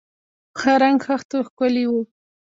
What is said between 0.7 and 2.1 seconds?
رنګ خښتو ښکلي و.